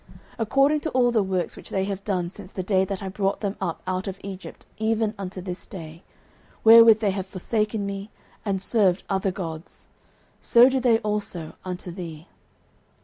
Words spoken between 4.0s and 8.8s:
of Egypt even unto this day, wherewith they have forsaken me, and